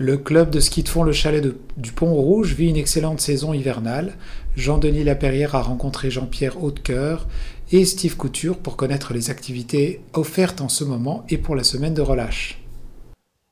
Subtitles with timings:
[0.00, 1.44] Le club de ski de fond Le Chalet
[1.76, 4.14] du Pont-Rouge vit une excellente saison hivernale.
[4.54, 7.26] Jean-Denis Laperrière a rencontré Jean-Pierre Hautecoeur
[7.72, 11.94] et Steve Couture pour connaître les activités offertes en ce moment et pour la semaine
[11.94, 12.60] de relâche.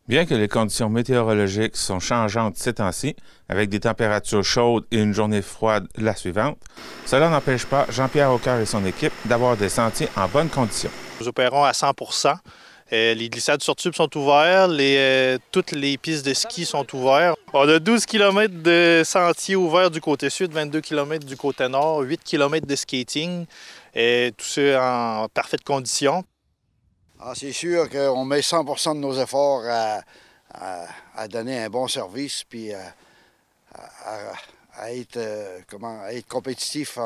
[0.06, 3.16] Bien que les conditions météorologiques sont changeantes ces temps-ci,
[3.48, 6.58] avec des températures chaudes et une journée froide la suivante,
[7.06, 10.90] cela n'empêche pas Jean-Pierre Hautecoeur et son équipe d'avoir des sentiers en bonnes conditions.
[11.20, 11.92] Nous opérons à 100
[12.92, 17.36] euh, les glissades sur tube sont ouvertes, euh, toutes les pistes de ski sont ouvertes.
[17.52, 22.00] On a 12 km de sentiers ouverts du côté sud, 22 km du côté nord,
[22.00, 23.46] 8 km de skating,
[23.92, 26.22] et tout ça en parfaite condition.
[27.18, 32.72] Ah, c'est sûr qu'on met 100% de nos efforts à, donner un bon service puis
[32.72, 32.94] à,
[34.06, 35.18] euh, être
[36.28, 36.98] compétitif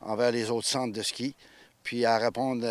[0.00, 1.34] envers les autres centres de ski
[1.82, 2.66] puis à répondre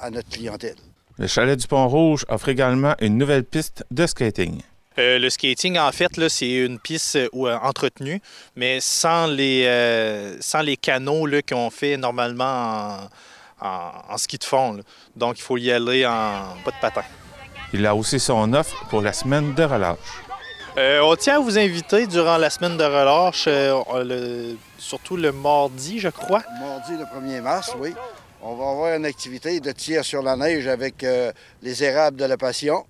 [0.00, 0.76] à notre clientèle.
[1.20, 4.62] Le chalet du Pont-Rouge offre également une nouvelle piste de skating.
[4.98, 8.22] Euh, le skating, en fait, c'est une piste euh, entretenue,
[8.56, 13.00] mais sans les, euh, sans les canaux qu'on fait normalement
[13.60, 14.80] en, ski de fond.
[15.14, 17.04] Donc, il faut y aller en pas de patin.
[17.74, 19.98] Il a aussi son offre pour la semaine de relâche.
[20.78, 23.46] on tient à vous inviter durant la semaine de relâche,
[24.78, 26.42] surtout le mardi, je crois.
[26.58, 27.92] Mardi, le 1er mars, oui.
[28.42, 31.30] On va avoir une activité de tir sur la neige avec euh,
[31.62, 32.86] les érables de la Passion.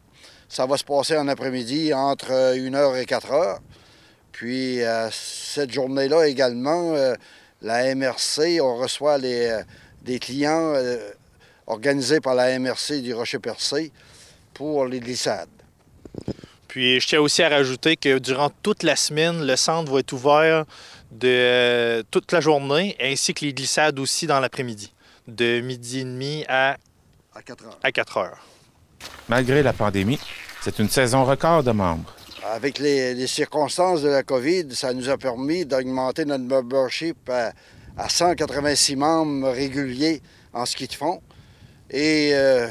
[0.49, 3.59] Ça va se passer en après-midi entre 1h euh, et 4h.
[4.31, 6.95] Puis euh, cette journée-là également,
[7.63, 10.73] la MRC, on reçoit des clients
[11.67, 13.91] organisés par la MRC du Rocher-Percé
[14.55, 15.49] pour les glissades.
[16.69, 20.13] Puis je tiens aussi à rajouter que durant toute la semaine, le centre va être
[20.13, 20.65] ouvert
[21.11, 24.93] de toute la journée, ainsi que les glissades aussi dans l'après-midi
[25.27, 26.77] de midi et demi à,
[27.35, 28.47] à 4 heures.
[29.29, 30.19] Malgré la pandémie,
[30.63, 32.15] c'est une saison record de membres.
[32.45, 37.53] Avec les, circonstances de la COVID, ça nous a permis d'augmenter notre membership à,
[38.09, 40.23] 186 membres réguliers
[40.55, 41.21] en ski de fond
[41.91, 42.67] et euh,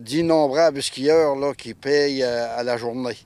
[0.00, 3.18] d'innombrables skieurs là, qui payent euh, à la journée.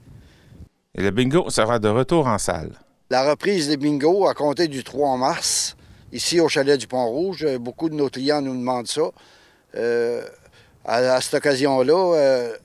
[0.96, 2.72] Et le bingo sera de retour en salle.
[3.10, 5.76] La reprise des bingos a compté du 3 mars
[6.12, 7.44] ici au chalet du Pont-Rouge.
[7.44, 9.10] Euh, beaucoup de nos clients nous demandent ça.
[9.76, 10.22] Euh,
[10.84, 12.56] à, cette occasion-là, euh,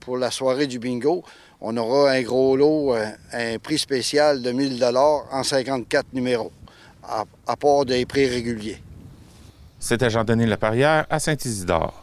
[0.00, 1.22] pour la soirée du bingo,
[1.60, 2.94] on aura un gros lot,
[3.32, 6.50] un, prix spécial de 1000 en 54 numéros,
[7.04, 8.82] à, à part des prix réguliers.
[9.78, 12.01] C'était Jean-Denis Laparrière à Saint-Isidore.